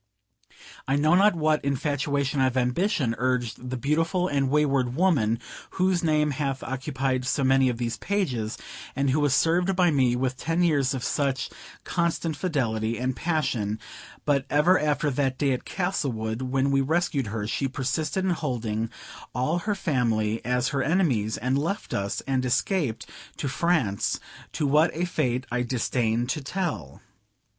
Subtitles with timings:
[0.87, 5.37] I know not what infatuation of ambition urged the beautiful and wayward woman,
[5.77, 8.57] whose name hath occupied so many of these pages,
[8.95, 11.51] and who was served by me with ten years of such
[11.83, 13.77] constant fidelity and passion;
[14.25, 18.89] but ever after that day at Castlewood, when we rescued her, she persisted in holding
[19.35, 23.05] all her family as her enemies, and left us, and escaped
[23.37, 24.19] to France,
[24.51, 27.03] to what a fate I disdain to tell.